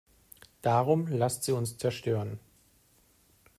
[0.63, 2.39] Darum lasst sie uns zerstören!